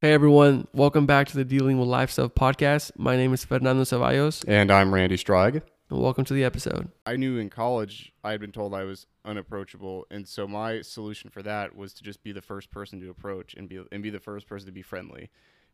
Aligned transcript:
Hey 0.00 0.14
everyone, 0.14 0.66
welcome 0.72 1.04
back 1.04 1.28
to 1.28 1.36
the 1.36 1.44
Dealing 1.44 1.78
with 1.78 1.86
Life 1.88 2.10
Stuff 2.10 2.34
podcast. 2.34 2.92
My 2.96 3.16
name 3.16 3.34
is 3.34 3.44
Fernando 3.44 3.82
Ceballos, 3.84 4.44
And 4.48 4.70
I'm 4.70 4.94
Randy 4.94 5.16
Strag. 5.16 5.60
and 5.90 6.00
welcome 6.00 6.24
to 6.24 6.32
the 6.32 6.42
episode. 6.42 6.90
I 7.04 7.16
knew 7.16 7.36
in 7.36 7.50
college 7.50 8.12
I 8.24 8.30
had 8.30 8.40
been 8.40 8.52
told 8.52 8.72
I 8.72 8.84
was 8.84 9.06
unapproachable, 9.26 10.06
and 10.10 10.26
so 10.26 10.48
my 10.48 10.80
solution 10.80 11.28
for 11.28 11.42
that 11.42 11.76
was 11.76 11.92
to 11.94 12.02
just 12.02 12.22
be 12.22 12.32
the 12.32 12.40
first 12.40 12.70
person 12.70 12.98
to 13.00 13.10
approach 13.10 13.52
and 13.54 13.68
be 13.68 13.82
and 13.92 14.02
be 14.02 14.08
the 14.08 14.20
first 14.20 14.46
person 14.46 14.66
to 14.66 14.72
be 14.72 14.82
friendly. 14.82 15.28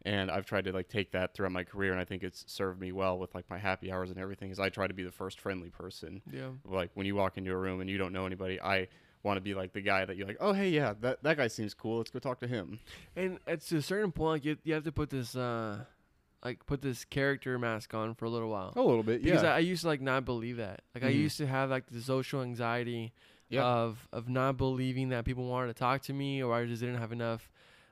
And 0.04 0.28
I've 0.30 0.44
tried 0.46 0.64
to 0.64 0.72
like 0.72 0.88
take 0.88 1.12
that 1.12 1.34
throughout 1.34 1.52
my 1.52 1.62
career, 1.62 1.92
and 1.92 2.00
I 2.00 2.04
think 2.04 2.24
it's 2.24 2.44
served 2.48 2.80
me 2.80 2.90
well 2.90 3.18
with 3.18 3.32
like 3.32 3.48
my 3.48 3.58
happy 3.58 3.92
hours 3.92 4.10
and 4.10 4.18
everything. 4.18 4.50
Is 4.50 4.58
I 4.58 4.70
try 4.70 4.88
to 4.88 4.94
be 4.94 5.04
the 5.04 5.12
first 5.12 5.40
friendly 5.40 5.70
person. 5.70 6.20
Yeah. 6.32 6.48
Like 6.64 6.90
when 6.94 7.06
you 7.06 7.14
walk 7.14 7.38
into 7.38 7.52
a 7.52 7.56
room 7.56 7.80
and 7.80 7.88
you 7.88 7.96
don't 7.98 8.12
know 8.12 8.26
anybody, 8.26 8.60
I 8.60 8.88
want 9.26 9.36
to 9.36 9.42
be 9.42 9.52
like 9.54 9.72
the 9.74 9.82
guy 9.82 10.04
that 10.06 10.16
you're 10.16 10.26
like, 10.26 10.38
oh 10.40 10.52
hey 10.54 10.70
yeah, 10.70 10.94
that 11.02 11.22
that 11.22 11.36
guy 11.36 11.48
seems 11.48 11.74
cool. 11.74 11.98
Let's 11.98 12.10
go 12.10 12.18
talk 12.18 12.38
to 12.40 12.46
him. 12.46 12.78
And 13.14 13.38
at 13.46 13.70
a 13.70 13.82
certain 13.82 14.12
point, 14.12 14.44
you, 14.44 14.56
you 14.64 14.72
have 14.74 14.84
to 14.84 14.92
put 14.92 15.10
this, 15.10 15.36
uh, 15.36 15.84
like 16.44 16.64
put 16.64 16.80
this 16.80 17.04
character 17.04 17.58
mask 17.58 17.92
on 17.92 18.14
for 18.14 18.24
a 18.24 18.30
little 18.30 18.48
while. 18.48 18.72
A 18.76 18.80
little 18.80 19.02
bit, 19.02 19.22
because 19.22 19.42
yeah. 19.42 19.52
I, 19.52 19.56
I 19.56 19.58
used 19.58 19.82
to 19.82 19.88
like 19.88 20.00
not 20.00 20.24
believe 20.24 20.56
that. 20.58 20.82
Like 20.94 21.04
I 21.04 21.10
Mhm. 21.12 21.16
used 21.24 21.38
to 21.38 21.46
have 21.46 21.68
like 21.70 21.86
the 21.90 22.00
social 22.00 22.40
anxiety 22.42 23.12
Yeah. 23.48 23.64
of 23.64 24.08
of 24.12 24.28
not 24.28 24.56
believing 24.56 25.10
that 25.10 25.24
people 25.24 25.46
wanted 25.48 25.68
to 25.68 25.74
talk 25.74 26.02
to 26.02 26.12
me, 26.12 26.42
or 26.42 26.54
I 26.54 26.64
just 26.66 26.80
didn't 26.80 26.98
have 26.98 27.12
enough, 27.12 27.50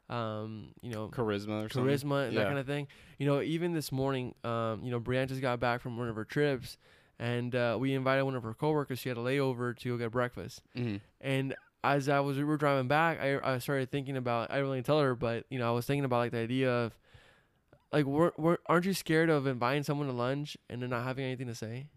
um, 0.09 0.73
you 0.83 0.91
know, 0.93 1.09
charisma 1.09 1.65
or 1.65 1.69
something. 1.69 1.85
charisma 1.93 2.29
and 2.29 2.37
that 2.37 2.43
Yeah. 2.43 2.47
kind 2.47 2.59
of 2.59 2.67
thing. 2.67 2.87
You 3.19 3.27
know, 3.27 3.41
even 3.43 3.73
this 3.73 3.91
morning, 3.91 4.35
um, 4.45 4.83
you 4.85 4.91
know, 4.91 5.01
Brianne 5.01 5.29
just 5.29 5.41
got 5.41 5.59
back 5.61 5.81
from 5.81 5.97
one 5.97 6.09
of 6.09 6.17
her 6.17 6.25
trips, 6.25 6.77
and 7.19 7.55
uh, 7.55 7.77
we 7.81 7.95
invited 7.95 8.25
one 8.25 8.35
of 8.35 8.43
her 8.43 8.55
coworkers. 8.55 8.99
She 8.99 9.09
had 9.09 9.19
a 9.19 9.23
layover 9.23 9.77
to 9.79 9.89
go 9.91 9.97
get 9.99 10.11
breakfast, 10.13 10.63
Mhm. 10.77 11.01
and 11.21 11.55
as 11.83 12.09
I 12.09 12.21
was 12.21 12.39
we 12.39 12.45
were 12.45 12.57
driving 12.57 12.89
back, 12.89 13.21
I 13.21 13.39
I 13.55 13.59
started 13.59 13.91
thinking 13.91 14.17
about. 14.17 14.51
I 14.51 14.55
didn't 14.55 14.69
really 14.71 14.83
tell 14.83 15.01
her, 15.01 15.15
but 15.15 15.45
you 15.51 15.59
know, 15.59 15.69
I 15.69 15.73
was 15.73 15.85
thinking 15.87 16.05
about 16.05 16.19
like 16.19 16.33
the 16.33 16.39
idea 16.39 16.71
of, 16.73 16.97
like, 17.93 18.07
we're, 18.07 18.33
we're, 18.39 18.57
aren't 18.67 18.87
you 18.87 18.95
scared 18.95 19.29
of 19.31 19.47
inviting 19.47 19.83
someone 19.83 20.07
to 20.07 20.13
lunch 20.15 20.57
and 20.71 20.83
then 20.83 20.91
not 20.91 21.05
having 21.05 21.25
anything 21.27 21.47
to 21.49 21.55
say? 21.55 21.89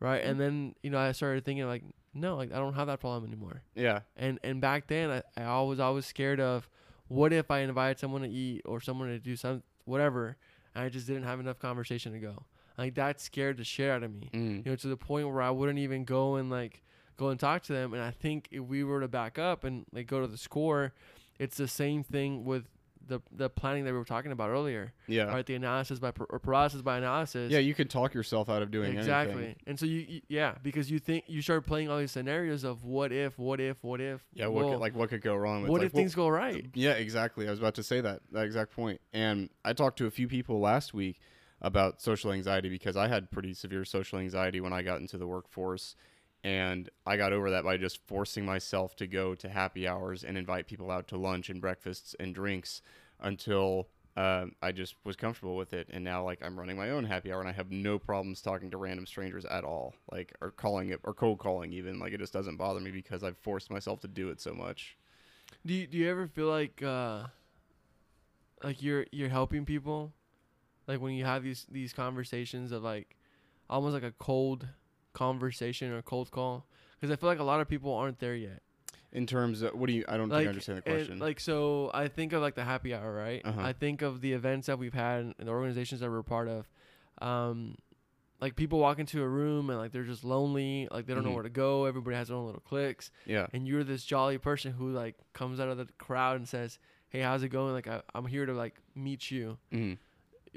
Right, 0.00 0.24
and 0.24 0.40
then 0.40 0.74
you 0.82 0.90
know, 0.90 0.98
I 0.98 1.12
started 1.12 1.44
thinking 1.44 1.66
like, 1.66 1.82
no, 2.12 2.34
like 2.36 2.52
I 2.52 2.56
don't 2.56 2.74
have 2.74 2.88
that 2.88 2.98
problem 3.00 3.24
anymore. 3.30 3.62
Yeah. 3.74 4.00
And 4.16 4.38
and 4.42 4.60
back 4.60 4.88
then, 4.88 5.10
I, 5.10 5.22
I 5.40 5.44
always 5.44 5.78
always 5.78 6.06
scared 6.06 6.40
of 6.40 6.68
what 7.08 7.32
if 7.32 7.50
I 7.50 7.60
invited 7.60 7.98
someone 8.00 8.22
to 8.22 8.28
eat 8.28 8.62
or 8.64 8.80
someone 8.80 9.08
to 9.08 9.18
do 9.20 9.36
some 9.36 9.62
whatever, 9.84 10.36
and 10.74 10.84
I 10.84 10.88
just 10.88 11.06
didn't 11.06 11.22
have 11.24 11.38
enough 11.40 11.58
conversation 11.60 12.12
to 12.12 12.18
go. 12.18 12.44
Like 12.78 12.94
that 12.94 13.20
scared 13.20 13.58
the 13.58 13.64
shit 13.64 13.90
out 13.90 14.02
of 14.02 14.12
me. 14.14 14.30
Mm. 14.32 14.64
You 14.64 14.72
know, 14.72 14.76
to 14.76 14.88
the 14.88 14.96
point 14.96 15.28
where 15.28 15.42
I 15.42 15.50
wouldn't 15.50 15.78
even 15.78 16.04
go 16.04 16.36
and 16.36 16.50
like 16.50 16.82
go 17.16 17.28
and 17.28 17.38
talk 17.38 17.62
to 17.64 17.72
them. 17.72 17.92
And 17.94 18.02
I 18.02 18.10
think 18.10 18.48
if 18.50 18.62
we 18.62 18.84
were 18.84 19.00
to 19.00 19.08
back 19.08 19.38
up 19.38 19.64
and 19.64 19.84
like 19.92 20.06
go 20.06 20.20
to 20.20 20.26
the 20.26 20.38
score, 20.38 20.92
it's 21.38 21.56
the 21.56 21.68
same 21.68 22.02
thing 22.02 22.44
with 22.44 22.64
the 23.08 23.20
the 23.32 23.50
planning 23.50 23.84
that 23.84 23.92
we 23.92 23.98
were 23.98 24.04
talking 24.04 24.32
about 24.32 24.50
earlier, 24.50 24.92
Yeah. 25.06 25.24
right? 25.24 25.44
The 25.44 25.54
analysis 25.54 25.98
by 25.98 26.12
or 26.30 26.38
paralysis 26.38 26.82
by 26.82 26.98
analysis. 26.98 27.50
Yeah, 27.50 27.58
you 27.58 27.74
can 27.74 27.88
talk 27.88 28.14
yourself 28.14 28.48
out 28.48 28.62
of 28.62 28.70
doing 28.70 28.96
exactly. 28.96 29.34
anything. 29.34 29.56
And 29.66 29.78
so 29.78 29.86
you, 29.86 30.06
you 30.08 30.20
yeah 30.28 30.54
because 30.62 30.90
you 30.90 30.98
think 30.98 31.24
you 31.26 31.42
start 31.42 31.66
playing 31.66 31.90
all 31.90 31.98
these 31.98 32.12
scenarios 32.12 32.64
of 32.64 32.84
what 32.84 33.12
if, 33.12 33.38
what 33.38 33.60
if, 33.60 33.82
what 33.82 34.00
if. 34.00 34.20
Yeah, 34.34 34.46
what 34.46 34.64
well, 34.64 34.74
could, 34.74 34.80
like 34.80 34.94
what 34.94 35.10
could 35.10 35.22
go 35.22 35.34
wrong? 35.34 35.62
With, 35.62 35.70
what 35.70 35.80
like, 35.80 35.86
if 35.88 35.94
well, 35.94 36.00
things 36.00 36.14
go 36.14 36.28
right? 36.28 36.66
Yeah, 36.74 36.92
exactly. 36.92 37.46
I 37.46 37.50
was 37.50 37.58
about 37.58 37.74
to 37.74 37.82
say 37.82 38.00
that 38.00 38.20
that 38.32 38.44
exact 38.44 38.72
point. 38.72 39.00
And 39.12 39.50
I 39.64 39.72
talked 39.72 39.98
to 39.98 40.06
a 40.06 40.10
few 40.10 40.28
people 40.28 40.60
last 40.60 40.94
week 40.94 41.20
about 41.62 42.02
social 42.02 42.32
anxiety 42.32 42.68
because 42.68 42.96
I 42.96 43.08
had 43.08 43.30
pretty 43.30 43.54
severe 43.54 43.84
social 43.84 44.18
anxiety 44.18 44.60
when 44.60 44.72
I 44.72 44.82
got 44.82 45.00
into 45.00 45.16
the 45.16 45.26
workforce. 45.26 45.96
And 46.44 46.90
I 47.06 47.16
got 47.16 47.32
over 47.32 47.50
that 47.50 47.62
by 47.62 47.76
just 47.76 48.04
forcing 48.08 48.44
myself 48.44 48.96
to 48.96 49.06
go 49.06 49.36
to 49.36 49.48
happy 49.48 49.86
hours 49.86 50.24
and 50.24 50.36
invite 50.36 50.66
people 50.66 50.90
out 50.90 51.06
to 51.08 51.16
lunch 51.16 51.48
and 51.48 51.60
breakfasts 51.60 52.16
and 52.18 52.34
drinks 52.34 52.82
until 53.20 53.86
um, 54.16 54.56
I 54.60 54.72
just 54.72 54.96
was 55.04 55.14
comfortable 55.14 55.56
with 55.56 55.72
it. 55.72 55.88
And 55.92 56.02
now, 56.02 56.24
like, 56.24 56.44
I'm 56.44 56.58
running 56.58 56.76
my 56.76 56.90
own 56.90 57.04
happy 57.04 57.32
hour 57.32 57.38
and 57.38 57.48
I 57.48 57.52
have 57.52 57.70
no 57.70 57.96
problems 57.96 58.42
talking 58.42 58.72
to 58.72 58.76
random 58.76 59.06
strangers 59.06 59.44
at 59.44 59.62
all. 59.62 59.94
Like, 60.10 60.34
or 60.40 60.50
calling 60.50 60.88
it, 60.88 60.98
or 61.04 61.14
cold 61.14 61.38
calling 61.38 61.72
even. 61.72 62.00
Like, 62.00 62.12
it 62.12 62.18
just 62.18 62.32
doesn't 62.32 62.56
bother 62.56 62.80
me 62.80 62.90
because 62.90 63.22
I've 63.22 63.38
forced 63.38 63.70
myself 63.70 64.00
to 64.00 64.08
do 64.08 64.30
it 64.30 64.40
so 64.40 64.52
much. 64.52 64.98
Do 65.64 65.72
you, 65.74 65.86
do 65.86 65.96
you 65.96 66.10
ever 66.10 66.26
feel 66.26 66.48
like 66.48 66.82
uh 66.82 67.24
like 68.64 68.82
you're 68.82 69.06
you're 69.12 69.28
helping 69.28 69.64
people? 69.64 70.12
Like 70.92 71.00
when 71.00 71.14
you 71.14 71.24
have 71.24 71.42
these 71.42 71.66
these 71.70 71.92
conversations 71.94 72.70
of 72.72 72.82
like 72.82 73.16
almost 73.70 73.94
like 73.94 74.02
a 74.02 74.12
cold 74.18 74.68
conversation 75.14 75.90
or 75.92 76.02
cold 76.02 76.30
call 76.30 76.66
because 77.00 77.10
I 77.12 77.16
feel 77.16 77.28
like 77.28 77.38
a 77.38 77.44
lot 77.44 77.60
of 77.60 77.68
people 77.68 77.94
aren't 77.94 78.18
there 78.18 78.34
yet. 78.36 78.60
In 79.12 79.26
terms 79.26 79.62
of 79.62 79.74
what 79.74 79.86
do 79.88 79.92
you? 79.94 80.04
I 80.08 80.16
don't 80.18 80.28
think 80.30 80.46
I 80.46 80.48
understand 80.48 80.78
the 80.78 80.82
question. 80.82 81.18
like 81.18 81.40
so 81.40 81.90
I 81.94 82.08
think 82.08 82.32
of 82.34 82.42
like 82.42 82.54
the 82.54 82.64
happy 82.64 82.94
hour, 82.94 83.10
right? 83.12 83.40
Uh-huh. 83.44 83.60
I 83.60 83.72
think 83.72 84.02
of 84.02 84.20
the 84.20 84.32
events 84.34 84.66
that 84.68 84.78
we've 84.78 84.94
had 84.94 85.20
and 85.38 85.48
the 85.48 85.50
organizations 85.50 86.00
that 86.02 86.10
we're 86.10 86.22
part 86.22 86.48
of. 86.48 86.68
Um 87.20 87.76
like 88.40 88.56
people 88.56 88.78
walk 88.80 88.98
into 88.98 89.22
a 89.22 89.28
room 89.28 89.70
and 89.70 89.78
like 89.78 89.92
they're 89.92 90.02
just 90.02 90.24
lonely, 90.24 90.88
like 90.90 91.06
they 91.06 91.14
don't 91.14 91.22
know 91.24 91.30
Mhm. 91.30 91.34
where 91.34 91.42
to 91.44 91.48
go. 91.64 91.84
Everybody 91.86 92.16
has 92.16 92.28
their 92.28 92.36
own 92.36 92.46
little 92.46 92.60
cliques. 92.60 93.10
yeah, 93.24 93.46
and 93.54 93.66
you're 93.68 93.84
this 93.84 94.04
jolly 94.04 94.36
person 94.38 94.72
who 94.72 94.90
like 94.92 95.14
comes 95.32 95.60
out 95.60 95.68
of 95.68 95.78
the 95.78 95.86
crowd 95.98 96.36
and 96.36 96.48
says, 96.48 96.78
"Hey, 97.08 97.20
how's 97.20 97.42
it 97.44 97.50
going? 97.50 97.72
Like 97.72 97.86
I, 97.86 98.02
I'm 98.14 98.26
here 98.26 98.44
to 98.46 98.52
like 98.52 98.76
meet 98.94 99.30
you." 99.30 99.58
hmm 99.70 99.92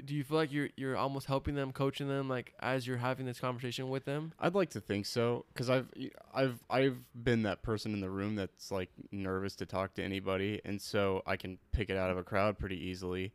Do 0.04 0.14
you 0.14 0.24
feel 0.24 0.36
like 0.36 0.52
you're 0.52 0.68
you're 0.76 0.96
almost 0.96 1.26
helping 1.26 1.54
them, 1.54 1.72
coaching 1.72 2.08
them, 2.08 2.28
like 2.28 2.52
as 2.60 2.86
you're 2.86 2.98
having 2.98 3.24
this 3.26 3.40
conversation 3.40 3.88
with 3.88 4.04
them? 4.04 4.32
I'd 4.38 4.54
like 4.54 4.70
to 4.70 4.80
think 4.80 5.06
so 5.06 5.46
because 5.52 5.70
I've 5.70 5.88
I've 6.34 6.62
I've 6.68 6.98
been 7.14 7.42
that 7.42 7.62
person 7.62 7.94
in 7.94 8.00
the 8.00 8.10
room 8.10 8.36
that's 8.36 8.70
like 8.70 8.90
nervous 9.10 9.56
to 9.56 9.66
talk 9.66 9.94
to 9.94 10.02
anybody, 10.02 10.60
and 10.64 10.80
so 10.80 11.22
I 11.26 11.36
can 11.36 11.58
pick 11.72 11.88
it 11.88 11.96
out 11.96 12.10
of 12.10 12.18
a 12.18 12.22
crowd 12.22 12.58
pretty 12.58 12.76
easily. 12.76 13.32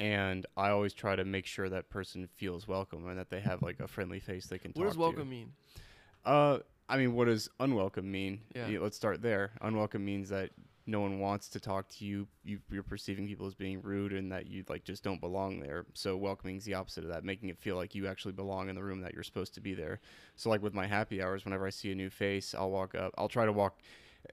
And 0.00 0.46
I 0.56 0.70
always 0.70 0.92
try 0.94 1.14
to 1.14 1.24
make 1.24 1.46
sure 1.46 1.68
that 1.68 1.88
person 1.88 2.26
feels 2.34 2.66
welcome 2.66 3.06
and 3.08 3.18
that 3.18 3.30
they 3.30 3.40
have 3.40 3.62
like 3.62 3.78
a 3.78 3.86
friendly 3.86 4.18
face 4.18 4.46
they 4.46 4.58
can. 4.58 4.72
What 4.74 4.86
does 4.86 4.94
to. 4.94 5.00
welcome 5.00 5.30
mean? 5.30 5.52
Uh, 6.24 6.58
I 6.88 6.96
mean, 6.96 7.14
what 7.14 7.26
does 7.26 7.48
unwelcome 7.60 8.10
mean? 8.10 8.40
Yeah. 8.54 8.66
Yeah, 8.66 8.78
let's 8.80 8.96
start 8.96 9.22
there. 9.22 9.52
Unwelcome 9.60 10.04
means 10.04 10.30
that 10.30 10.50
no 10.86 11.00
one 11.00 11.20
wants 11.20 11.48
to 11.50 11.60
talk 11.60 11.88
to 11.88 12.04
you. 12.04 12.26
you. 12.44 12.58
You're 12.70 12.82
perceiving 12.82 13.26
people 13.26 13.46
as 13.46 13.54
being 13.54 13.80
rude 13.82 14.12
and 14.12 14.32
that 14.32 14.46
you 14.48 14.64
like 14.68 14.84
just 14.84 15.02
don't 15.04 15.20
belong 15.20 15.60
there. 15.60 15.86
So 15.94 16.16
welcoming 16.16 16.56
is 16.56 16.64
the 16.64 16.74
opposite 16.74 17.04
of 17.04 17.10
that, 17.10 17.24
making 17.24 17.48
it 17.50 17.58
feel 17.58 17.76
like 17.76 17.94
you 17.94 18.06
actually 18.06 18.32
belong 18.32 18.68
in 18.68 18.74
the 18.74 18.82
room 18.82 19.00
that 19.02 19.14
you're 19.14 19.22
supposed 19.22 19.54
to 19.54 19.60
be 19.60 19.74
there. 19.74 20.00
So 20.36 20.50
like 20.50 20.62
with 20.62 20.74
my 20.74 20.86
happy 20.86 21.22
hours, 21.22 21.44
whenever 21.44 21.66
I 21.66 21.70
see 21.70 21.92
a 21.92 21.94
new 21.94 22.10
face, 22.10 22.54
I'll 22.54 22.70
walk 22.70 22.94
up. 22.94 23.12
I'll 23.16 23.28
try 23.28 23.44
to 23.46 23.52
walk. 23.52 23.78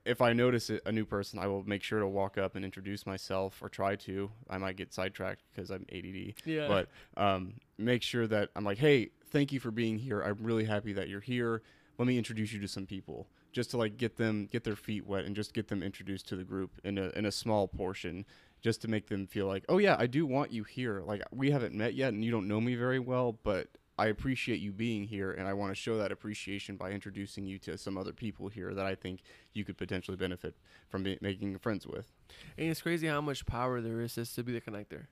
If 0.04 0.20
I 0.20 0.32
notice 0.32 0.70
a 0.70 0.80
a 0.86 0.92
new 0.92 1.04
person, 1.04 1.38
I 1.40 1.46
will 1.48 1.64
make 1.64 1.82
sure 1.82 1.98
to 2.00 2.06
walk 2.06 2.38
up 2.38 2.54
and 2.56 2.64
introduce 2.64 3.06
myself 3.06 3.60
or 3.62 3.68
try 3.68 3.96
to. 3.96 4.30
I 4.48 4.56
might 4.58 4.76
get 4.76 4.92
sidetracked 4.92 5.42
because 5.52 5.70
I'm 5.70 5.84
ADD 5.92 6.34
Yeah. 6.44 6.68
but 6.68 6.88
um, 7.16 7.54
make 7.76 8.02
sure 8.02 8.26
that 8.28 8.50
I'm 8.54 8.64
like, 8.64 8.78
hey, 8.78 9.10
thank 9.30 9.52
you 9.52 9.58
for 9.60 9.70
being 9.72 9.98
here. 9.98 10.20
I'm 10.22 10.38
really 10.42 10.64
happy 10.64 10.92
that 10.94 11.08
you're 11.08 11.20
here. 11.20 11.62
Let 11.98 12.06
me 12.06 12.16
introduce 12.18 12.52
you 12.52 12.60
to 12.60 12.68
some 12.68 12.86
people, 12.86 13.26
just 13.52 13.70
to 13.70 13.76
like 13.76 13.96
get 13.96 14.16
them 14.16 14.48
get 14.50 14.64
their 14.64 14.76
feet 14.76 15.06
wet 15.06 15.24
and 15.24 15.34
just 15.36 15.52
get 15.54 15.68
them 15.68 15.82
introduced 15.82 16.28
to 16.28 16.36
the 16.36 16.44
group 16.44 16.70
in 16.84 16.98
a 16.98 17.10
in 17.10 17.24
a 17.26 17.32
small 17.32 17.68
portion, 17.68 18.24
just 18.60 18.80
to 18.82 18.88
make 18.88 19.08
them 19.08 19.26
feel 19.26 19.46
like, 19.46 19.64
oh 19.68 19.78
yeah, 19.78 19.96
I 19.98 20.06
do 20.06 20.26
want 20.26 20.52
you 20.52 20.64
here. 20.64 21.02
Like 21.04 21.22
we 21.32 21.50
haven't 21.50 21.74
met 21.74 21.94
yet, 21.94 22.12
and 22.12 22.24
you 22.24 22.30
don't 22.30 22.48
know 22.48 22.60
me 22.60 22.74
very 22.74 22.98
well, 22.98 23.38
but 23.42 23.68
I 23.98 24.06
appreciate 24.06 24.60
you 24.60 24.72
being 24.72 25.04
here, 25.04 25.32
and 25.32 25.46
I 25.46 25.52
want 25.52 25.72
to 25.72 25.74
show 25.74 25.98
that 25.98 26.10
appreciation 26.10 26.76
by 26.76 26.90
introducing 26.90 27.44
you 27.44 27.58
to 27.58 27.76
some 27.76 27.98
other 27.98 28.12
people 28.12 28.48
here 28.48 28.72
that 28.72 28.86
I 28.86 28.94
think 28.94 29.20
you 29.52 29.62
could 29.62 29.76
potentially 29.76 30.16
benefit 30.16 30.54
from 30.88 31.02
be- 31.02 31.18
making 31.20 31.58
friends 31.58 31.86
with. 31.86 32.10
and 32.56 32.68
it's 32.68 32.80
crazy 32.80 33.08
how 33.08 33.20
much 33.20 33.44
power 33.44 33.82
there 33.82 34.00
is 34.00 34.14
just 34.14 34.34
to 34.36 34.42
be 34.42 34.52
the 34.52 34.60
connector. 34.60 35.06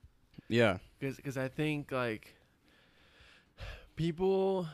Yeah. 0.49 0.79
Because 1.01 1.37
I 1.37 1.49
think 1.49 1.93
like 1.93 2.35
people, 3.95 4.67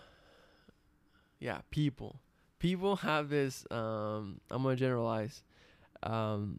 yeah, 1.41 1.63
people, 1.71 2.21
people 2.65 2.97
have 2.97 3.29
this. 3.29 3.67
Um, 3.71 4.41
I'm 4.51 4.63
gonna 4.63 4.75
generalize. 4.77 5.43
Um, 6.03 6.59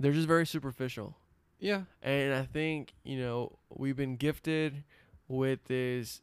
they're 0.00 0.12
just 0.12 0.26
very 0.26 0.44
superficial. 0.46 1.16
Yeah. 1.60 1.82
And 2.02 2.34
I 2.34 2.44
think, 2.44 2.94
you 3.04 3.18
know, 3.18 3.58
we've 3.70 3.96
been 3.96 4.16
gifted 4.16 4.82
with 5.28 5.60
this 5.66 6.20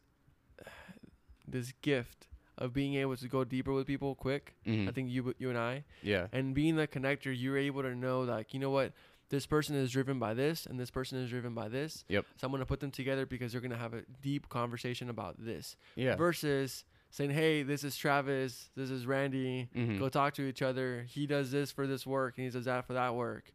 this 1.48 1.72
gift 1.82 2.28
of 2.58 2.74
being 2.74 2.96
able 2.96 3.16
to 3.16 3.28
go 3.30 3.44
deeper 3.46 3.72
with 3.74 3.88
people 3.88 4.14
quick. 4.16 4.56
Mhm. 4.66 4.90
I 4.90 4.92
think 4.92 5.10
you 5.10 5.34
you 5.38 5.50
and 5.50 5.58
I 5.58 5.84
Yeah. 6.02 6.28
and 6.34 6.54
being 6.54 6.76
the 6.76 6.88
connector, 6.88 7.34
you're 7.38 7.58
able 7.58 7.82
to 7.84 7.96
know 7.96 8.22
like, 8.22 8.54
you 8.54 8.60
know 8.60 8.72
what, 8.72 8.92
this 9.30 9.46
person 9.46 9.76
is 9.76 9.90
driven 9.92 10.20
by 10.20 10.34
this 10.34 10.66
and 10.66 10.78
this 10.80 10.92
person 10.92 11.18
is 11.18 11.30
driven 11.30 11.54
by 11.54 11.68
this. 11.70 12.04
Yep. 12.10 12.26
So 12.38 12.46
I'm 12.48 12.52
going 12.52 12.60
to 12.62 12.66
put 12.66 12.80
them 12.82 12.92
together 12.92 13.26
because 13.26 13.52
they're 13.52 13.62
going 13.62 13.72
to 13.72 13.78
have 13.86 13.94
a 13.94 14.04
deep 14.22 14.50
conversation 14.50 15.10
about 15.10 15.36
this 15.40 15.76
Yeah. 15.96 16.16
versus 16.16 16.84
saying, 17.16 17.30
"Hey, 17.30 17.64
this 17.64 17.86
is 17.86 17.96
Travis, 17.96 18.70
this 18.76 18.90
is 18.92 19.08
Randy. 19.08 19.70
Mhm. 19.74 20.00
Go 20.00 20.10
talk 20.10 20.34
to 20.34 20.42
each 20.42 20.62
other. 20.62 21.04
He 21.08 21.26
does 21.26 21.50
this 21.50 21.72
for 21.72 21.88
this 21.88 22.06
work 22.06 22.38
and 22.38 22.44
he 22.46 22.52
does 22.52 22.66
that 22.66 22.86
for 22.86 22.92
that 22.94 23.16
work." 23.16 23.54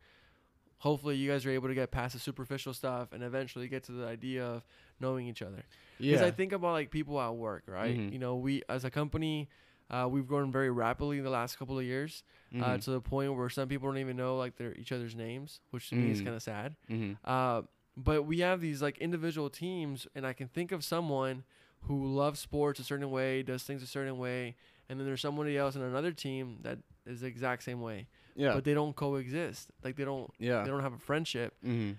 Hopefully, 0.78 1.16
you 1.16 1.30
guys 1.30 1.44
are 1.44 1.50
able 1.50 1.68
to 1.68 1.74
get 1.74 1.90
past 1.90 2.14
the 2.14 2.18
superficial 2.20 2.72
stuff 2.72 3.12
and 3.12 3.22
eventually 3.22 3.68
get 3.68 3.82
to 3.84 3.92
the 3.92 4.06
idea 4.06 4.42
of 4.46 4.64
knowing 4.98 5.26
each 5.26 5.42
other. 5.42 5.62
Because 5.98 6.22
Yeah. 6.22 6.26
I 6.26 6.30
think 6.30 6.52
about 6.52 6.72
like 6.72 6.90
people 6.90 7.20
at 7.20 7.34
work, 7.34 7.64
right? 7.66 7.98
Mhm. 7.98 8.12
You 8.14 8.18
know, 8.18 8.36
we 8.36 8.62
as 8.68 8.84
a 8.84 8.90
company, 8.90 9.48
Uh, 9.92 10.06
we've 10.06 10.28
grown 10.28 10.52
very 10.52 10.70
rapidly 10.70 11.18
in 11.18 11.24
the 11.24 11.30
last 11.30 11.58
couple 11.58 11.76
of 11.76 11.84
years, 11.84 12.22
uh, 12.54 12.58
Mhm. 12.76 12.80
to 12.84 12.90
the 12.92 13.00
point 13.00 13.34
where 13.34 13.48
some 13.50 13.68
people 13.68 13.88
don't 13.88 13.98
even 13.98 14.16
know 14.16 14.36
like 14.36 14.54
their 14.54 14.72
each 14.76 14.92
other's 14.92 15.16
names, 15.16 15.60
which 15.70 15.88
to 15.88 15.96
me 15.96 16.12
is 16.12 16.20
Mm. 16.22 16.24
kind 16.26 16.36
of 16.36 16.42
sad. 16.44 16.76
Mhm. 16.88 17.16
Uh, 17.24 17.62
but 17.96 18.22
we 18.22 18.38
have 18.38 18.60
these 18.60 18.80
like 18.80 18.96
individual 18.98 19.50
teams, 19.50 20.06
and 20.14 20.24
I 20.24 20.32
can 20.32 20.46
think 20.46 20.70
of 20.70 20.84
someone 20.84 21.42
who 21.82 22.06
loves 22.06 22.38
sports 22.40 22.78
a 22.80 22.84
certain 22.84 23.10
way, 23.10 23.42
does 23.42 23.62
things 23.62 23.82
a 23.82 23.86
certain 23.86 24.18
way, 24.18 24.54
and 24.88 24.98
then 24.98 25.06
there's 25.06 25.20
somebody 25.20 25.56
else 25.56 25.76
in 25.76 25.82
another 25.82 26.12
team 26.12 26.58
that 26.62 26.78
is 27.06 27.20
the 27.22 27.26
exact 27.26 27.62
same 27.62 27.80
way, 27.80 28.06
Yeah. 28.34 28.54
but 28.54 28.64
they 28.64 28.74
don't 28.74 28.94
coexist. 28.94 29.70
Like 29.82 29.96
they 29.96 30.04
don't 30.04 30.30
yeah. 30.38 30.62
they 30.62 30.68
don't 30.70 30.82
have 30.82 30.92
a 30.92 30.98
friendship, 30.98 31.54
Mhm. 31.64 31.96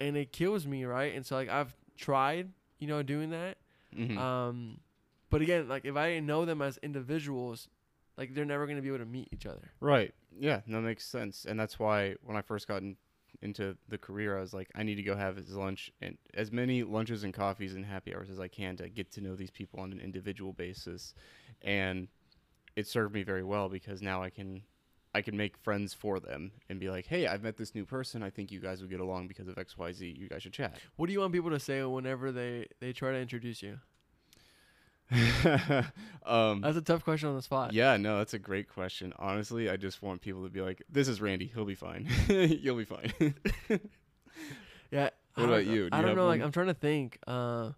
and 0.00 0.16
it 0.16 0.32
kills 0.32 0.66
me, 0.66 0.84
right? 0.84 1.14
And 1.14 1.24
so 1.24 1.34
like 1.36 1.48
I've 1.48 1.74
tried, 1.96 2.52
you 2.78 2.86
know, 2.88 3.02
doing 3.02 3.30
that. 3.30 3.58
Mhm. 3.96 4.16
Um, 4.18 4.80
but 5.30 5.42
again, 5.42 5.68
like 5.68 5.84
if 5.84 5.96
I 5.96 6.10
didn't 6.10 6.26
know 6.26 6.44
them 6.44 6.60
as 6.62 6.78
individuals, 6.78 7.68
like 8.16 8.34
they're 8.34 8.44
never 8.44 8.66
gonna 8.66 8.82
be 8.82 8.88
able 8.88 8.98
to 8.98 9.04
meet 9.06 9.28
each 9.32 9.46
other. 9.46 9.72
Right. 9.80 10.14
Yeah, 10.38 10.60
that 10.66 10.80
makes 10.80 11.04
sense. 11.04 11.44
And 11.44 11.58
that's 11.58 11.78
why 11.78 12.16
when 12.22 12.36
I 12.36 12.42
first 12.42 12.66
got 12.68 12.82
in, 12.82 12.96
into 13.42 13.76
the 13.88 13.98
career, 13.98 14.38
I 14.38 14.40
was 14.40 14.54
like, 14.54 14.70
I 14.74 14.82
need 14.82 14.94
to 14.96 15.02
go 15.02 15.16
have 15.16 15.36
his 15.36 15.54
lunch 15.54 15.92
and 16.00 16.16
as 16.34 16.52
many 16.52 16.82
lunches 16.82 17.24
and 17.24 17.34
coffees 17.34 17.74
and 17.74 17.84
happy 17.84 18.14
hours 18.14 18.30
as 18.30 18.40
I 18.40 18.48
can 18.48 18.76
to 18.76 18.88
get 18.88 19.10
to 19.12 19.20
know 19.20 19.34
these 19.34 19.50
people 19.50 19.80
on 19.80 19.92
an 19.92 20.00
individual 20.00 20.52
basis. 20.52 21.14
And 21.62 22.08
it 22.76 22.86
served 22.86 23.14
me 23.14 23.22
very 23.22 23.44
well 23.44 23.68
because 23.68 24.00
now 24.02 24.22
I 24.22 24.30
can 24.30 24.62
I 25.14 25.20
can 25.20 25.36
make 25.36 25.58
friends 25.58 25.92
for 25.92 26.20
them 26.20 26.52
and 26.70 26.80
be 26.80 26.88
like, 26.88 27.06
"Hey, 27.06 27.26
I've 27.26 27.42
met 27.42 27.58
this 27.58 27.74
new 27.74 27.84
person. 27.84 28.22
I 28.22 28.30
think 28.30 28.50
you 28.50 28.60
guys 28.60 28.80
would 28.80 28.88
get 28.88 29.00
along 29.00 29.28
because 29.28 29.46
of 29.46 29.56
XYZ. 29.56 30.16
You 30.16 30.28
guys 30.28 30.42
should 30.42 30.54
chat." 30.54 30.78
What 30.96 31.06
do 31.06 31.12
you 31.12 31.20
want 31.20 31.34
people 31.34 31.50
to 31.50 31.60
say 31.60 31.82
whenever 31.84 32.32
they 32.32 32.68
they 32.80 32.92
try 32.92 33.12
to 33.12 33.18
introduce 33.18 33.62
you? 33.62 33.78
um 36.26 36.60
That's 36.60 36.76
a 36.76 36.82
tough 36.82 37.04
question 37.04 37.28
on 37.28 37.36
the 37.36 37.42
spot. 37.42 37.72
Yeah, 37.72 37.96
no, 37.96 38.18
that's 38.18 38.34
a 38.34 38.38
great 38.38 38.68
question. 38.68 39.12
Honestly, 39.18 39.68
I 39.68 39.76
just 39.76 40.02
want 40.02 40.20
people 40.20 40.44
to 40.44 40.50
be 40.50 40.60
like, 40.60 40.82
"This 40.90 41.08
is 41.08 41.20
Randy. 41.20 41.50
He'll 41.52 41.64
be 41.64 41.74
fine. 41.74 42.08
You'll 42.28 42.76
be 42.76 42.84
fine." 42.84 43.12
Yeah. 44.90 45.08
What 45.34 45.44
about 45.44 45.64
know- 45.64 45.72
you? 45.72 45.88
Do 45.90 45.96
I 45.96 46.00
you 46.00 46.06
don't 46.06 46.16
know. 46.16 46.26
Like? 46.26 46.42
I'm 46.42 46.52
trying 46.52 46.66
to 46.66 46.74
think. 46.74 47.18
Uh, 47.26 47.70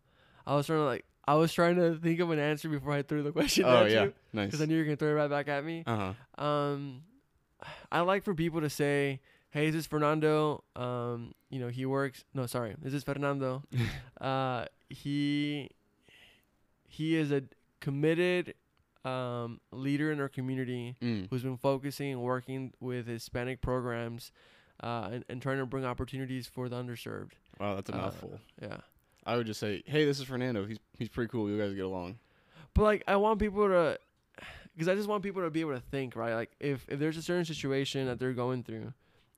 I 0.47 0.57
was 0.57 0.67
trying 0.67 0.81
to 0.81 0.85
like 0.85 1.05
I 1.27 1.37
was 1.37 1.53
trying 1.53 1.77
to 1.77 1.97
think 1.97 2.21
of 2.21 2.31
an 2.31 2.39
answer 2.39 2.69
before 2.69 2.93
I 2.93 3.03
threw 3.03 3.23
the 3.23 3.33
question 3.33 3.65
oh 3.65 3.85
at 3.85 3.91
yeah, 3.91 4.05
you 4.05 4.13
nice. 4.33 4.47
because 4.47 4.61
I 4.61 4.67
knew 4.67 4.75
you 4.75 4.81
were 4.81 4.85
gonna 4.85 4.97
throw 4.97 5.11
it 5.11 5.13
right 5.13 5.31
back 5.31 5.49
at 5.49 5.65
me. 5.65 5.85
Uh 5.87 6.13
huh. 6.37 6.45
Um, 6.45 7.03
I 7.91 8.01
like 8.01 8.25
for 8.25 8.35
people 8.35 8.61
to 8.61 8.69
say, 8.69 9.21
"Hey, 9.51 9.71
this 9.71 9.83
is 9.83 9.87
Fernando. 9.87 10.65
Um, 10.77 11.35
you 11.49 11.61
know, 11.61 11.69
he 11.69 11.87
works. 11.87 12.25
No, 12.35 12.47
sorry, 12.47 12.75
this 12.83 12.93
is 12.93 13.05
Fernando. 13.05 13.63
uh, 14.21 14.67
he 14.91 15.71
he 16.97 17.17
is 17.17 17.31
a 17.33 17.43
committed 17.81 18.55
um 19.05 19.61
leader 19.73 20.11
in 20.13 20.21
our 20.21 20.29
community 20.29 20.97
Mm. 21.03 21.29
who's 21.29 21.43
been 21.43 21.59
focusing 21.59 22.13
and 22.13 22.23
working 22.23 22.73
with 22.81 23.07
Hispanic 23.07 23.61
programs, 23.61 24.33
uh, 24.83 25.11
and, 25.13 25.25
and 25.29 25.43
trying 25.43 25.59
to 25.59 25.67
bring 25.67 25.85
opportunities 25.85 26.47
for 26.47 26.69
the 26.71 26.77
underserved. 26.77 27.33
Wow, 27.61 27.75
that's 27.77 27.91
a 27.91 27.95
Uh, 27.95 27.99
mouthful. 27.99 28.41
Yeah. 28.63 28.79
I 29.27 29.37
would 29.37 29.47
just 29.47 29.61
say, 29.61 29.83
"Hey, 29.87 30.05
this 30.05 30.19
is 30.21 30.25
Fernando. 30.27 30.67
He's 30.67 30.79
he's 30.99 31.09
pretty 31.11 31.31
cool. 31.31 31.49
You 31.51 31.59
guys 31.59 31.75
get 31.75 31.85
along." 31.85 32.19
But 32.75 32.83
like, 32.83 33.03
I 33.07 33.17
want 33.17 33.39
people 33.39 33.69
to, 33.69 33.99
because 34.75 34.89
I 34.89 34.95
just 34.95 35.09
want 35.09 35.23
people 35.23 35.43
to 35.43 35.51
be 35.51 35.61
able 35.61 35.75
to 35.75 35.81
think, 35.81 36.17
right? 36.17 36.35
Like, 36.35 36.53
if 36.61 36.85
if 36.89 36.99
there's 36.99 37.17
a 37.17 37.23
certain 37.23 37.45
situation 37.45 38.07
that 38.07 38.19
they're 38.19 38.33
going 38.45 38.63
through, 38.65 38.93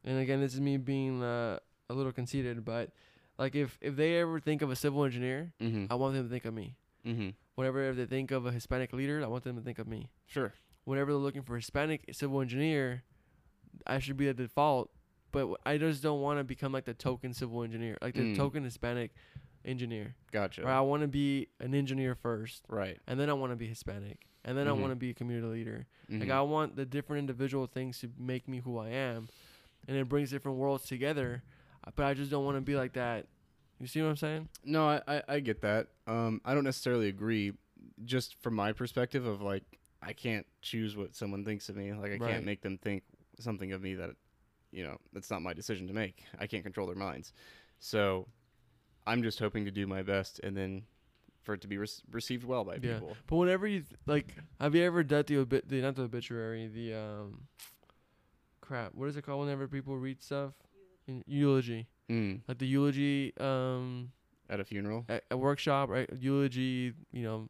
and 0.04 0.18
again, 0.18 0.40
this 0.40 0.54
is 0.54 0.60
me 0.60 0.76
being 0.76 1.22
uh, 1.22 1.58
a 1.90 1.94
little 1.94 2.12
conceited, 2.12 2.64
but 2.64 2.90
like, 3.38 3.54
if 3.54 3.78
if 3.80 3.94
they 3.96 4.16
ever 4.20 4.40
think 4.40 4.62
of 4.62 4.70
a 4.70 4.76
civil 4.76 5.04
engineer, 5.04 5.52
Mm-hmm. 5.60 5.86
I 5.90 5.94
want 5.96 6.14
them 6.14 6.24
to 6.24 6.30
think 6.30 6.44
of 6.46 6.54
me. 6.54 6.76
mm-hmm. 7.04 7.30
Whenever 7.56 7.92
they 7.94 8.04
think 8.04 8.30
of 8.30 8.44
a 8.46 8.52
Hispanic 8.52 8.92
leader, 8.92 9.22
I 9.24 9.26
want 9.26 9.42
them 9.44 9.56
to 9.56 9.62
think 9.62 9.78
of 9.78 9.88
me. 9.88 10.10
Sure. 10.26 10.52
Whenever 10.84 11.12
they're 11.12 11.18
looking 11.20 11.42
for 11.42 11.54
a 11.56 11.58
Hispanic 11.58 12.04
civil 12.12 12.40
engineer, 12.42 13.02
I 13.86 13.98
should 13.98 14.16
be 14.18 14.26
the 14.26 14.34
default. 14.34 14.90
But 15.32 15.48
I 15.64 15.78
just 15.78 16.02
don't 16.02 16.20
want 16.20 16.38
to 16.38 16.44
become 16.44 16.72
like 16.72 16.84
the 16.84 16.94
token 16.94 17.32
civil 17.32 17.62
engineer, 17.62 17.96
like 18.02 18.14
the 18.14 18.20
Mm. 18.22 18.36
token 18.36 18.62
Hispanic 18.62 19.12
engineer. 19.64 20.14
Gotcha. 20.32 20.62
Right? 20.62 20.76
I 20.76 20.80
want 20.82 21.00
to 21.02 21.08
be 21.08 21.48
an 21.58 21.74
engineer 21.74 22.14
first, 22.14 22.62
Right. 22.68 22.98
and 23.06 23.18
then 23.18 23.28
I 23.30 23.32
want 23.32 23.52
to 23.52 23.56
be 23.56 23.66
Hispanic, 23.66 24.26
and 24.44 24.56
then 24.56 24.68
I 24.68 24.72
Mhm. 24.72 24.80
want 24.80 24.92
to 24.92 24.96
be 24.96 25.10
a 25.10 25.14
community 25.14 25.48
leader. 25.48 25.86
Like 26.10 26.28
Mhm. 26.28 26.30
I 26.30 26.42
want 26.42 26.76
the 26.76 26.84
different 26.86 27.20
individual 27.20 27.66
things 27.66 27.98
to 28.00 28.10
make 28.18 28.46
me 28.46 28.58
who 28.60 28.78
I 28.78 28.90
am, 28.90 29.28
and 29.88 29.96
it 29.96 30.08
brings 30.08 30.30
different 30.30 30.58
worlds 30.58 30.84
together. 30.86 31.42
uh, 31.84 31.90
But 31.94 32.06
I 32.06 32.14
just 32.14 32.30
don't 32.30 32.44
want 32.44 32.56
to 32.56 32.60
be 32.60 32.74
like 32.76 32.92
that. 32.94 33.26
You 33.80 33.86
see 33.86 34.00
what 34.02 34.08
I'm 34.08 34.16
saying? 34.16 34.48
No, 34.64 34.86
I, 34.88 35.00
I, 35.06 35.22
I 35.28 35.40
get 35.40 35.60
that. 35.62 35.88
Um, 36.06 36.40
I 36.44 36.54
don't 36.54 36.64
necessarily 36.64 37.08
agree. 37.08 37.52
Just 38.04 38.40
from 38.42 38.54
my 38.54 38.72
perspective 38.72 39.26
of 39.26 39.42
like, 39.42 39.64
I 40.02 40.12
can't 40.12 40.46
choose 40.62 40.96
what 40.96 41.14
someone 41.14 41.44
thinks 41.44 41.68
of 41.68 41.76
me. 41.76 41.92
Like, 41.92 42.12
I 42.12 42.16
Right. 42.16 42.32
can't 42.32 42.44
make 42.44 42.62
them 42.62 42.78
think 42.78 43.02
something 43.38 43.72
of 43.72 43.82
me 43.82 43.94
that, 43.96 44.10
you 44.72 44.82
know, 44.84 44.98
that's 45.12 45.30
not 45.30 45.42
my 45.42 45.52
decision 45.52 45.86
to 45.88 45.92
make. 45.94 46.22
I 46.38 46.46
can't 46.46 46.62
control 46.62 46.86
their 46.86 46.96
minds. 46.96 47.32
So, 47.78 48.28
I'm 49.06 49.22
just 49.22 49.38
hoping 49.38 49.64
to 49.66 49.70
do 49.70 49.86
my 49.86 50.02
best, 50.02 50.40
and 50.42 50.56
then 50.56 50.82
for 51.44 51.54
it 51.54 51.60
to 51.60 51.68
be 51.68 51.78
rec- 51.78 51.90
received 52.10 52.44
well 52.44 52.64
by 52.64 52.74
Yeah. 52.74 52.94
people. 52.94 53.16
But 53.28 53.36
whenever 53.36 53.66
you 53.66 53.80
th- 53.82 54.00
like, 54.06 54.34
have 54.60 54.74
you 54.74 54.82
ever 54.82 55.04
done 55.04 55.24
the 55.26 55.36
obit 55.38 55.68
the 55.68 55.80
not 55.80 55.94
the 55.96 56.02
obituary 56.02 56.66
the 56.66 56.94
um, 56.94 57.46
crap? 58.60 58.94
What 58.94 59.08
is 59.08 59.16
it 59.16 59.22
called? 59.22 59.40
Whenever 59.40 59.68
people 59.68 59.96
read 59.96 60.20
stuff, 60.22 60.54
In- 61.06 61.22
eulogy, 61.26 61.86
Mm. 62.10 62.40
like 62.46 62.58
the 62.58 62.66
eulogy 62.66 63.32
um 63.40 64.12
At 64.48 64.60
a 64.60 64.64
funeral. 64.64 65.04
a, 65.08 65.20
a 65.30 65.36
workshop, 65.36 65.88
right? 65.90 66.08
Eulogy, 66.18 66.92
you 67.12 67.22
know. 67.22 67.48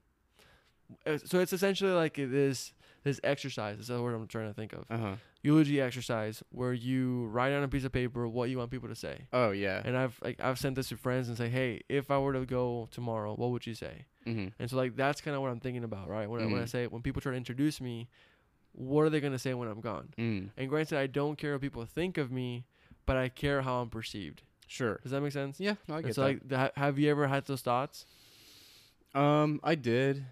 uh, 1.07 1.19
So 1.25 1.41
it's 1.41 1.53
essentially 1.53 1.93
like 1.93 2.15
this 2.17 2.73
this 3.05 3.21
exercise. 3.23 3.79
Is 3.79 3.87
the 3.89 4.03
word 4.03 4.15
I'm 4.15 4.27
trying 4.27 4.49
to 4.49 4.55
think 4.55 4.73
of. 4.73 4.85
Uh 4.91 4.97
huh. 4.99 5.17
eulogy 5.43 5.81
exercise 5.81 6.43
where 6.51 6.73
you 6.73 7.27
write 7.27 7.53
on 7.53 7.63
a 7.63 7.69
piece 7.69 7.85
of 7.85 7.93
paper 7.93 8.27
what 8.27 8.51
you 8.51 8.59
want 8.59 8.71
people 8.71 8.89
to 8.89 8.97
say. 8.97 9.27
Oh 9.33 9.51
yeah. 9.53 9.81
And 9.85 9.97
I've 9.97 10.19
like 10.25 10.41
I've 10.41 10.59
sent 10.59 10.75
this 10.75 10.89
to 10.89 10.97
friends 10.97 11.29
and 11.29 11.37
say, 11.37 11.49
hey, 11.49 11.83
if 11.89 12.11
I 12.11 12.19
were 12.19 12.33
to 12.33 12.45
go 12.47 12.89
tomorrow, 12.91 13.35
what 13.35 13.51
would 13.51 13.67
you 13.67 13.75
say? 13.75 14.07
mm-hmm. 14.27 14.49
And 14.59 14.71
so 14.71 14.77
like 14.77 14.97
that's 14.97 15.21
kind 15.21 15.37
of 15.37 15.43
what 15.43 15.51
I'm 15.53 15.61
thinking 15.61 15.85
about, 15.85 16.09
right? 16.09 16.29
When 16.29 16.41
I, 16.43 16.47
when 16.47 16.61
I 16.61 16.65
Mhm. 16.65 16.69
say 16.71 16.87
when 16.89 17.03
people 17.03 17.21
try 17.23 17.33
to 17.33 17.37
introduce 17.39 17.81
me, 17.81 18.09
what 18.73 19.03
are 19.03 19.11
they 19.11 19.21
gonna 19.21 19.39
say 19.39 19.55
when 19.55 19.69
I'm 19.69 19.81
gone? 19.81 20.09
Mm. 20.19 20.51
And 20.57 20.69
granted, 20.69 20.99
I 20.99 21.07
don't 21.07 21.37
care 21.39 21.53
what 21.53 21.61
people 21.61 21.85
think 21.87 22.19
of 22.19 22.33
me, 22.33 22.65
but 23.07 23.17
I 23.17 23.29
care 23.29 23.63
how 23.63 23.81
I'm 23.81 23.89
perceived. 23.89 24.43
Sure. 24.69 24.99
Does 25.03 25.13
that 25.13 25.21
make 25.21 25.33
sense? 25.33 25.61
Yeah. 25.61 25.75
No, 25.89 25.95
I 25.97 26.03
get 26.03 26.15
so 26.15 26.23
that. 26.23 26.27
like, 26.27 26.49
th- 26.49 26.71
have 26.77 26.99
you 26.99 27.09
ever 27.11 27.27
had 27.29 27.47
those 27.47 27.63
thoughts? 27.63 28.05
Um, 29.15 29.61
I 29.63 29.75
did. 29.77 30.25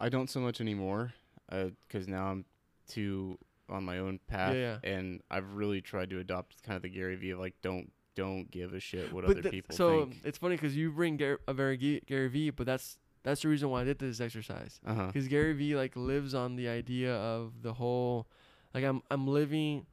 I 0.00 0.08
don't 0.08 0.30
so 0.30 0.40
much 0.40 0.60
anymore, 0.60 1.12
because 1.48 2.08
now 2.08 2.26
I'm 2.26 2.44
too 2.88 3.38
on 3.68 3.84
my 3.84 3.98
own 3.98 4.18
path, 4.26 4.54
Yeah, 4.54 4.78
and 4.82 5.20
I've 5.30 5.54
really 5.54 5.80
tried 5.80 6.10
to 6.10 6.18
adopt 6.18 6.62
kind 6.62 6.76
of 6.76 6.82
the 6.82 6.88
Gary 6.88 7.16
Vee 7.16 7.30
of 7.30 7.38
like 7.38 7.54
don't 7.62 7.90
don't 8.14 8.50
give 8.50 8.74
a 8.74 8.80
shit 8.80 9.12
what 9.12 9.22
But 9.24 9.30
other 9.32 9.42
th- 9.42 9.52
people 9.52 9.74
so 9.74 10.04
think. 10.06 10.20
it's 10.24 10.36
funny 10.38 10.56
because 10.56 10.76
you 10.76 10.90
bring 10.90 11.16
Gar- 11.16 11.40
a 11.48 11.54
very 11.54 11.76
G- 11.78 12.02
Gary 12.06 12.28
Vee, 12.28 12.50
but 12.50 12.66
that's 12.66 12.98
that's 13.22 13.42
the 13.42 13.48
reason 13.48 13.70
why 13.70 13.82
I 13.82 13.84
did 13.84 13.98
this 13.98 14.20
exercise. 14.20 14.80
Uh 14.86 15.06
because 15.06 15.28
Gary 15.28 15.52
Vee 15.54 15.76
like 15.76 15.94
lives 15.96 16.34
on 16.34 16.56
the 16.56 16.68
idea 16.68 17.14
of 17.14 17.62
the 17.62 17.72
whole, 17.74 18.26
like 18.74 18.84
I'm 18.84 19.02
I'm 19.10 19.26
living. 19.28 19.86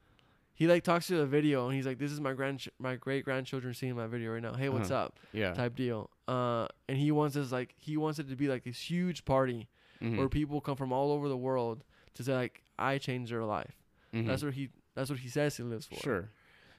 He 0.60 0.68
like 0.68 0.84
talks 0.84 1.08
to 1.08 1.16
the 1.16 1.26
video 1.26 1.68
and 1.68 1.74
he's 1.76 1.86
like, 1.86 1.98
"This 2.00 2.12
is 2.12 2.20
my 2.20 2.34
grand 2.34 2.68
my 2.80 2.98
great 2.98 3.24
grandchildren 3.24 3.74
seeing 3.74 3.96
my 3.96 4.08
video 4.08 4.34
right 4.34 4.42
now. 4.44 4.54
Hey, 4.54 4.68
what's 4.68 4.92
Uh-huh. 4.92 5.06
up?" 5.06 5.20
Yeah. 5.32 5.54
Type 5.54 5.74
deal. 5.76 6.10
Uh, 6.28 6.68
and 6.90 6.98
he 6.98 7.12
wants 7.12 7.38
us 7.38 7.50
like 7.52 7.74
he 7.78 7.96
wants 7.96 8.20
it 8.20 8.28
to 8.30 8.36
be 8.36 8.50
like 8.50 8.64
this 8.66 8.78
huge 8.92 9.24
party 9.24 9.70
Mhm. 10.02 10.18
where 10.18 10.28
people 10.28 10.60
come 10.60 10.76
from 10.76 10.92
all 10.92 11.14
over 11.14 11.30
the 11.30 11.38
world 11.38 11.86
to 12.16 12.24
say 12.26 12.34
like 12.36 12.62
I 12.78 12.98
changed 12.98 13.32
their 13.32 13.46
life. 13.46 13.78
Mhm. 14.14 14.28
That's 14.28 14.44
what 14.44 14.54
he 14.54 14.68
that's 14.96 15.10
what 15.10 15.20
he 15.20 15.30
says 15.30 15.56
he 15.56 15.64
lives 15.64 15.86
for. 15.88 15.96
Sure. 15.96 16.18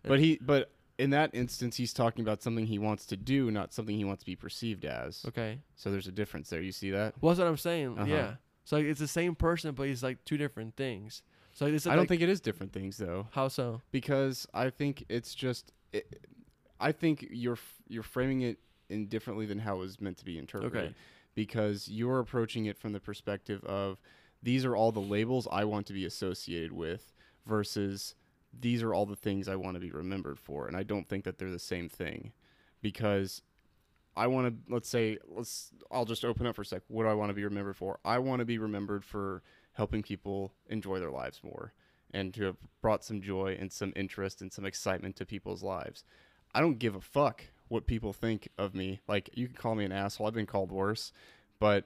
And- 0.05 0.09
But 0.11 0.21
he 0.21 0.39
but 0.43 0.71
in 0.99 1.09
that 1.11 1.31
instance 1.35 1.77
he's 1.79 1.95
talking 1.95 2.23
about 2.23 2.43
something 2.43 2.67
he 2.67 2.79
wants 2.79 3.07
to 3.07 3.17
do, 3.17 3.51
not 3.51 3.73
something 3.73 3.97
he 3.97 4.05
wants 4.05 4.21
to 4.25 4.27
be 4.27 4.37
perceived 4.37 4.85
as. 4.85 5.25
Okay. 5.27 5.61
So 5.75 5.91
there's 5.91 6.07
a 6.07 6.13
difference 6.13 6.51
there. 6.51 6.61
You 6.61 6.73
see 6.73 6.91
that? 6.91 7.15
Well, 7.23 7.31
that's 7.33 7.41
what 7.41 7.49
I'm 7.49 7.57
saying. 7.57 7.97
Uh-huh. 7.99 8.05
Yeah. 8.13 8.35
So 8.65 8.77
like, 8.77 8.85
it's 8.85 9.01
the 9.01 9.09
same 9.09 9.35
person, 9.35 9.75
but 9.75 9.87
he's 9.89 10.03
like 10.03 10.23
two 10.27 10.37
different 10.37 10.77
things. 10.77 11.23
So 11.53 11.67
it's 11.67 11.87
I 11.87 11.91
like, 11.91 11.97
don't 11.97 12.07
think 12.07 12.23
it 12.23 12.29
is 12.29 12.41
different 12.41 12.73
things 12.73 12.97
though. 12.97 13.27
how 13.33 13.49
so. 13.49 13.81
because 13.91 14.47
I 14.55 14.71
think 14.71 15.05
it's 15.09 15.35
just 15.35 15.73
it, 15.93 16.27
I 16.81 16.93
think 16.93 17.27
you're 17.31 17.59
you're 17.89 18.03
framing 18.03 18.43
it 18.43 18.59
indifferently 18.89 19.47
than 19.47 19.59
how 19.59 19.77
it 19.77 19.81
was 19.81 20.01
meant 20.01 20.19
to 20.19 20.25
be 20.25 20.39
interpreted. 20.39 20.77
Okay. 20.77 20.95
Because 21.35 21.89
you're 21.89 22.19
approaching 22.19 22.67
it 22.67 22.77
from 22.77 22.93
the 22.93 23.01
perspective 23.01 23.65
of 23.65 24.01
these 24.43 24.65
are 24.65 24.75
all 24.75 24.91
the 24.93 25.01
labels 25.01 25.47
I 25.51 25.65
want 25.65 25.87
to 25.87 25.93
be 25.93 26.05
associated 26.05 26.73
with 26.73 27.13
versus 27.47 28.15
these 28.59 28.83
are 28.83 28.93
all 28.93 29.07
the 29.07 29.17
things 29.17 29.49
I 29.49 29.57
want 29.57 29.75
to 29.75 29.81
be 29.81 29.91
remembered 29.93 30.39
for 30.39 30.67
and 30.67 30.77
I 30.77 30.83
don't 30.83 31.09
think 31.09 31.25
that 31.25 31.39
they're 31.39 31.51
the 31.51 31.59
same 31.59 31.89
thing 31.89 32.33
because 32.83 33.43
I 34.17 34.27
want 34.27 34.49
to 34.49 34.73
let's 34.73 34.89
say 34.89 35.19
let's 35.29 35.71
I'll 35.91 36.05
just 36.05 36.25
open 36.25 36.47
up 36.47 36.57
for 36.57 36.63
a 36.63 36.67
sec. 36.67 36.83
What 36.89 37.05
do 37.05 37.09
I 37.09 37.15
want 37.15 37.31
to 37.31 37.35
be 37.35 37.45
remembered 37.45 37.77
for? 37.77 38.01
I 38.05 38.19
want 38.19 38.41
to 38.41 38.45
be 38.45 38.59
remembered 38.59 39.05
for 39.05 39.43
helping 39.75 40.03
people 40.03 40.53
enjoy 40.69 40.99
their 40.99 41.11
lives 41.11 41.41
more 41.43 41.73
and 42.13 42.35
to 42.35 42.43
have 42.45 42.57
brought 42.81 43.05
some 43.05 43.23
joy 43.23 43.57
and 43.59 43.73
some 43.73 43.93
interest 43.95 44.41
and 44.43 44.53
some 44.53 44.65
excitement 44.67 45.15
to 45.17 45.25
people's 45.25 45.63
lives. 45.63 46.05
I 46.55 46.61
don't 46.61 46.79
give 46.79 46.95
a 46.97 47.01
fuck 47.01 47.45
what 47.69 47.87
people 47.87 48.13
think 48.13 48.49
of 48.59 48.75
me. 48.75 49.01
Like 49.07 49.31
you 49.35 49.47
can 49.47 49.57
call 49.57 49.75
me 49.77 49.85
an 49.85 49.93
asshole. 49.93 50.27
I've 50.27 50.35
been 50.35 50.47
called 50.47 50.73
worse, 50.73 51.13
but 51.61 51.85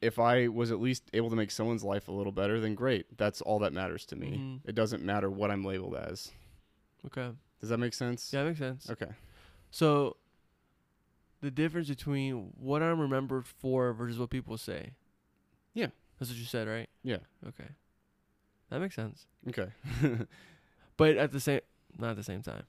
if 0.00 0.18
I 0.18 0.48
was 0.48 0.72
at 0.72 0.80
least 0.80 1.04
able 1.12 1.30
to 1.30 1.36
make 1.36 1.50
someone's 1.50 1.84
life 1.84 2.08
a 2.08 2.12
little 2.12 2.32
better, 2.32 2.58
then 2.58 2.74
great. 2.74 3.16
That's 3.16 3.40
all 3.42 3.58
that 3.60 3.72
matters 3.72 4.04
to 4.06 4.16
me. 4.16 4.38
Mhm. 4.38 4.60
It 4.68 4.74
doesn't 4.74 5.04
matter 5.04 5.30
what 5.30 5.50
I'm 5.50 5.64
labeled 5.64 5.94
as. 5.94 6.32
Okay. 7.06 7.30
Does 7.60 7.68
that 7.68 7.78
make 7.78 7.94
sense? 7.94 8.32
Yeah, 8.32 8.42
that 8.42 8.48
makes 8.48 8.58
sense. 8.58 8.90
Okay. 8.90 9.12
So, 9.70 10.16
the 11.42 11.50
difference 11.50 11.88
between 11.88 12.52
what 12.58 12.82
I'm 12.82 12.98
remembered 12.98 13.46
for 13.46 13.92
versus 13.92 14.18
what 14.18 14.30
people 14.30 14.58
say. 14.58 14.94
Yeah. 15.74 15.88
That's 16.20 16.30
what 16.30 16.38
you 16.38 16.44
said, 16.44 16.68
right? 16.68 16.88
Yeah. 17.02 17.18
Okay. 17.48 17.68
That 18.68 18.80
makes 18.80 18.94
sense. 18.94 19.26
Okay. 19.48 19.68
But 21.00 21.16
at 21.16 21.32
the 21.32 21.40
same, 21.40 21.60
not 21.98 22.10
at 22.10 22.16
the 22.16 22.22
same 22.22 22.42
time. 22.42 22.64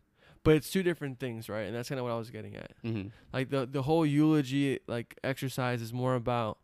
But 0.46 0.56
it's 0.56 0.72
two 0.72 0.84
different 0.84 1.20
things, 1.20 1.50
right? 1.50 1.64
And 1.64 1.76
that's 1.76 1.90
kind 1.90 2.00
of 2.00 2.06
what 2.06 2.14
I 2.14 2.18
was 2.18 2.30
getting 2.30 2.56
at. 2.56 2.72
mm-hmm. 2.82 3.10
Like 3.34 3.50
the 3.50 3.66
the 3.66 3.82
whole 3.82 4.06
eulogy 4.06 4.80
like 4.88 5.20
exercise 5.22 5.82
is 5.82 5.92
more 5.92 6.16
about 6.16 6.58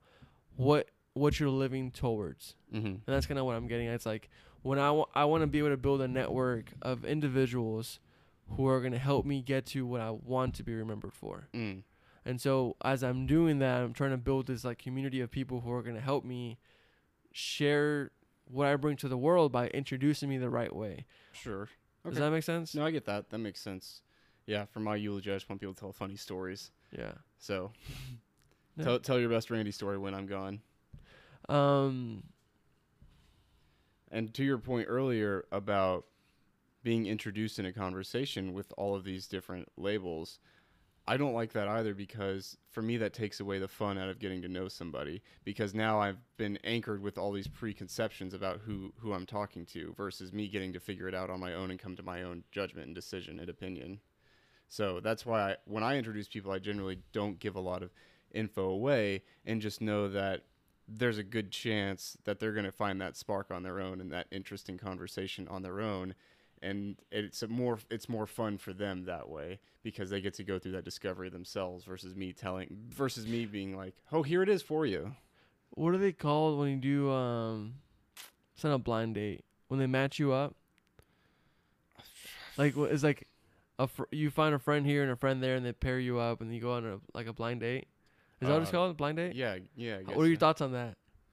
what 0.56 0.88
what 1.14 1.42
you're 1.42 1.50
living 1.50 1.92
towards. 1.92 2.56
Mm-hmm. 2.74 2.88
And 2.88 3.02
that's 3.06 3.26
kind 3.26 3.38
of 3.38 3.46
what 3.46 3.58
I'm 3.58 3.68
getting 3.68 3.88
at. 3.88 3.96
It's 3.96 4.06
like 4.06 4.30
when 4.62 4.80
I, 4.80 5.04
I 5.14 5.26
want 5.26 5.42
to 5.42 5.48
be 5.48 5.60
able 5.60 5.72
to 5.72 5.78
build 5.78 6.00
a 6.00 6.08
network 6.08 6.72
of 6.82 7.04
individuals 7.04 8.00
who 8.56 8.66
are 8.66 8.80
going 8.80 8.94
to 8.94 8.98
help 8.98 9.26
me 9.26 9.42
get 9.42 9.66
to 9.66 9.86
what 9.86 10.00
I 10.00 10.12
want 10.12 10.56
to 10.56 10.64
be 10.64 10.74
remembered 10.74 11.14
for. 11.14 11.50
Mm. 11.54 11.84
And 12.26 12.40
so 12.40 12.78
as 12.82 13.04
I'm 13.04 13.28
doing 13.28 13.60
that, 13.60 13.82
I'm 13.82 13.92
trying 13.92 14.12
to 14.12 14.18
build 14.18 14.48
this 14.48 14.64
like 14.64 14.78
community 14.78 15.20
of 15.20 15.32
people 15.32 15.60
who 15.60 15.72
are 15.74 15.82
going 15.82 15.96
to 15.96 16.02
help 16.02 16.24
me 16.24 16.60
share 17.38 18.10
what 18.50 18.68
I 18.68 18.76
bring 18.76 18.98
to 18.98 19.08
the 19.08 19.18
world 19.18 19.52
by 19.52 19.68
introducing 19.68 20.28
me 20.28 20.38
the 20.38 20.50
right 20.50 20.76
way. 20.76 21.06
Sure. 21.34 21.70
Does 22.04 22.16
that 22.18 22.32
make 22.32 22.44
sense? 22.44 22.74
No, 22.74 22.86
I 22.86 22.92
get 22.92 23.06
that. 23.06 23.30
That 23.30 23.38
makes 23.38 23.62
sense. 23.62 24.02
Yeah, 24.48 24.66
for 24.66 24.80
my 24.80 24.96
eulogy, 24.96 25.30
I 25.32 25.36
just 25.36 25.48
want 25.50 25.60
people 25.62 25.74
to 25.76 25.80
tell 25.80 25.92
funny 25.92 26.16
stories. 26.16 26.72
Yeah. 26.98 27.12
So, 27.38 27.72
Yeah. 28.78 28.84
tell 28.84 29.00
tell 29.00 29.20
your 29.20 29.30
best 29.30 29.50
Randy 29.52 29.72
story 29.72 29.98
when 29.98 30.14
I'm 30.14 30.26
gone. 30.28 30.62
Um 31.50 32.24
And 34.12 34.34
to 34.36 34.44
your 34.44 34.58
point 34.58 34.88
earlier 34.90 35.46
about 35.52 36.06
being 36.84 37.06
introduced 37.08 37.60
in 37.60 37.66
a 37.66 37.74
conversation 37.74 38.54
with 38.54 38.72
all 38.78 38.96
of 38.96 39.04
these 39.04 39.28
different 39.28 39.68
labels, 39.78 40.40
I 41.10 41.16
don't 41.16 41.34
like 41.34 41.54
that 41.54 41.70
either 41.70 41.94
because 41.94 42.58
for 42.70 42.82
me 42.82 42.98
that 42.98 43.14
takes 43.14 43.40
away 43.40 43.60
the 43.60 43.68
fun 43.68 43.98
out 43.98 44.10
of 44.10 44.20
getting 44.20 44.42
to 44.42 44.50
know 44.50 44.68
somebody 44.68 45.22
because 45.46 45.74
now 45.74 46.02
I've 46.02 46.18
been 46.36 46.60
anchored 46.66 47.02
with 47.02 47.18
all 47.18 47.32
these 47.32 47.48
preconceptions 47.48 48.34
about 48.34 48.60
who 48.66 48.94
who 48.98 49.14
I'm 49.14 49.26
talking 49.26 49.66
to 49.68 49.94
versus 49.96 50.34
me 50.34 50.50
getting 50.50 50.74
to 50.74 50.82
figure 50.82 51.08
it 51.08 51.16
out 51.16 51.30
on 51.30 51.40
my 51.40 51.54
own 51.54 51.72
and 51.72 51.80
come 51.80 51.96
to 51.96 52.04
my 52.04 52.24
own 52.24 52.44
judgment 52.52 52.88
and 52.88 52.96
decision 52.96 53.40
and 53.40 53.50
opinion. 53.50 54.02
So 54.68 55.00
that's 55.00 55.26
why 55.26 55.52
I, 55.52 55.56
when 55.64 55.84
I 55.84 55.98
introduce 55.98 56.28
people 56.28 56.52
I 56.52 56.60
generally 56.60 57.00
don't 57.14 57.40
give 57.40 57.56
a 57.56 57.62
lot 57.62 57.84
of 57.84 57.92
info 58.34 58.70
away 58.70 59.24
and 59.46 59.62
just 59.62 59.80
know 59.80 60.10
that 60.10 60.44
there's 60.90 61.18
a 61.18 61.24
good 61.24 61.52
chance 61.52 62.18
that 62.26 62.40
they're 62.40 62.54
going 62.54 62.66
to 62.66 62.72
find 62.72 63.00
that 63.00 63.16
spark 63.16 63.50
on 63.50 63.64
their 63.64 63.80
own 63.80 64.02
and 64.02 64.12
that 64.12 64.28
interesting 64.32 64.78
conversation 64.78 65.48
on 65.48 65.62
their 65.62 65.80
own 65.80 66.16
and 66.62 66.96
it's 67.12 67.42
a 67.44 67.48
more 67.48 67.80
it's 67.90 68.08
more 68.10 68.26
fun 68.26 68.58
for 68.58 68.74
them 68.74 69.06
that 69.06 69.30
way 69.30 69.60
because 69.84 70.10
they 70.10 70.22
get 70.22 70.34
to 70.36 70.44
go 70.44 70.58
through 70.60 70.72
that 70.74 70.84
discovery 70.84 71.30
themselves 71.30 71.84
versus 71.86 72.16
me 72.16 72.34
telling 72.34 72.68
versus 72.90 73.26
me 73.28 73.46
being 73.46 73.76
like 73.78 73.94
oh 74.12 74.24
here 74.24 74.42
it 74.44 74.50
is 74.50 74.62
for 74.62 74.86
you. 74.86 75.16
What 75.72 75.94
are 75.94 75.98
they 75.98 76.12
called 76.14 76.58
when 76.60 76.70
you 76.70 76.78
do 76.78 77.12
um 77.12 77.76
it's 78.56 78.64
not 78.64 78.74
a 78.74 78.78
blind 78.80 79.16
date? 79.16 79.44
When 79.68 79.80
they 79.80 79.86
match 79.88 80.18
you 80.20 80.32
up? 80.34 80.56
Like 82.58 82.76
it's 82.76 83.04
like 83.04 83.28
a 83.80 83.88
fr- 83.88 84.04
you 84.12 84.32
find 84.32 84.56
a 84.56 84.60
friend 84.60 84.86
here 84.86 85.04
and 85.04 85.12
a 85.12 85.16
friend 85.16 85.44
there 85.44 85.56
and 85.56 85.66
they 85.66 85.74
pair 85.74 86.00
you 86.00 86.18
up 86.20 86.42
and 86.42 86.54
you 86.54 86.60
go 86.62 86.74
on 86.74 86.86
a 86.86 87.00
like 87.14 87.28
a 87.28 87.34
blind 87.34 87.60
date? 87.60 87.88
Is 88.42 88.48
that 88.48 88.54
what 88.54 88.62
it's 88.62 88.70
Uh, 88.70 88.74
called 88.74 88.98
blind 88.98 89.18
date? 89.18 89.36
yeah 89.36 89.58
yeah 89.76 89.98
I 90.08 90.14
what 90.14 90.24
are 90.24 90.28
your 90.28 90.36
so. 90.36 90.40
thoughts 90.40 90.62
on 90.62 90.72
that 90.74 90.98